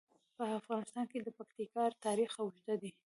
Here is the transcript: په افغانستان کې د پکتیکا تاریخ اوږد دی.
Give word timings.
په 0.37 0.43
افغانستان 0.59 1.05
کې 1.11 1.19
د 1.21 1.29
پکتیکا 1.37 1.83
تاریخ 2.05 2.31
اوږد 2.41 2.67
دی. 2.81 2.91